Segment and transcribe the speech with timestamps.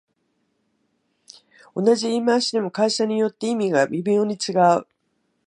[1.75, 4.87] 同じ言い回しでも会社によって意味が微妙に違う